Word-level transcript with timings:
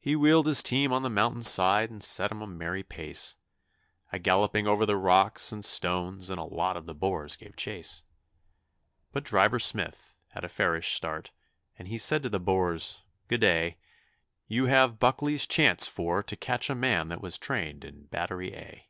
He 0.00 0.16
wheeled 0.16 0.48
his 0.48 0.64
team 0.64 0.92
on 0.92 1.02
the 1.04 1.08
mountain 1.08 1.44
side 1.44 1.90
and 1.90 2.02
set 2.02 2.32
'em 2.32 2.42
a 2.42 2.46
merry 2.48 2.82
pace, 2.82 3.36
A 4.10 4.18
galloping 4.18 4.66
over 4.66 4.84
the 4.84 4.96
rocks 4.96 5.52
and 5.52 5.64
stones, 5.64 6.28
and 6.28 6.40
a 6.40 6.42
lot 6.42 6.76
of 6.76 6.86
the 6.86 6.94
Boers 6.96 7.36
gave 7.36 7.54
chase; 7.54 8.02
But 9.12 9.22
Driver 9.22 9.60
Smith 9.60 10.16
had 10.30 10.42
a 10.42 10.48
fairish 10.48 10.92
start, 10.92 11.30
and 11.78 11.86
he 11.86 11.98
said 11.98 12.24
to 12.24 12.28
the 12.28 12.40
Boers, 12.40 13.04
'Good 13.28 13.42
day, 13.42 13.78
You 14.48 14.64
have 14.66 14.98
Buckley's 14.98 15.46
chance 15.46 15.86
for 15.86 16.20
to 16.20 16.34
catch 16.34 16.68
a 16.68 16.74
man 16.74 17.06
that 17.06 17.22
was 17.22 17.38
trained 17.38 17.84
in 17.84 18.06
Battery 18.06 18.54
A.' 18.56 18.88